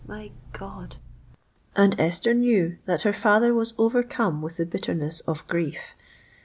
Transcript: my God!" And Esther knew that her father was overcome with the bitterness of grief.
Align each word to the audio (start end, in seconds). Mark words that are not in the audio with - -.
my 0.07 0.31
God!" 0.51 0.95
And 1.75 1.93
Esther 1.99 2.33
knew 2.33 2.79
that 2.85 3.03
her 3.03 3.13
father 3.13 3.53
was 3.53 3.75
overcome 3.77 4.41
with 4.41 4.57
the 4.57 4.65
bitterness 4.65 5.19
of 5.27 5.45
grief. 5.45 5.93